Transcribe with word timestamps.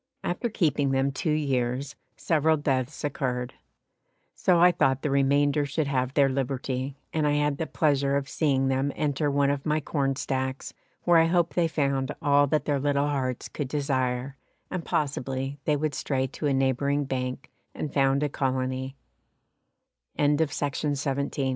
After 0.23 0.49
keeping 0.49 0.89
them 0.89 1.11
two 1.11 1.29
years 1.29 1.95
several 2.17 2.57
deaths 2.57 3.03
occurred, 3.03 3.53
so 4.33 4.59
I 4.59 4.71
thought 4.71 5.03
the 5.03 5.11
remainder 5.11 5.63
should 5.63 5.85
have 5.85 6.15
their 6.15 6.27
liberty, 6.27 6.97
and 7.13 7.27
I 7.27 7.33
had 7.33 7.59
the 7.59 7.67
pleasure 7.67 8.17
of 8.17 8.27
seeing 8.27 8.67
them 8.67 8.91
enter 8.95 9.29
one 9.29 9.51
of 9.51 9.63
my 9.63 9.79
corn 9.79 10.15
stacks 10.15 10.73
where 11.03 11.19
I 11.19 11.25
hope 11.25 11.53
they 11.53 11.67
found 11.67 12.15
all 12.19 12.47
that 12.47 12.65
their 12.65 12.79
little 12.79 13.07
hearts 13.09 13.47
could 13.47 13.67
desire, 13.67 14.37
and 14.71 14.83
possibly 14.83 15.59
they 15.65 15.75
would 15.75 15.93
stray 15.93 16.25
to 16.25 16.47
a 16.47 16.51
neighbouring 16.55 17.05
bank 17.05 17.51
and 17.75 17.93
found 17.93 18.23
a 18.23 18.27
colony. 18.27 18.95
T 20.17 20.43